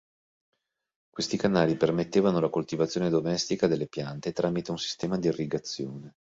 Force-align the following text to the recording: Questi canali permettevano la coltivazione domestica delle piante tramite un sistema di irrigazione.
Questi 1.11 1.37
canali 1.37 1.77
permettevano 1.77 2.39
la 2.39 2.49
coltivazione 2.49 3.11
domestica 3.11 3.67
delle 3.67 3.85
piante 3.85 4.31
tramite 4.31 4.71
un 4.71 4.79
sistema 4.79 5.19
di 5.19 5.27
irrigazione. 5.27 6.15